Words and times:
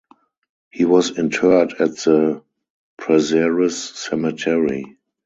He 0.71 0.83
was 0.83 1.15
interred 1.19 1.73
at 1.73 1.95
the 1.97 2.43
Prazeres 2.99 3.75
Cemetery. 3.93 4.97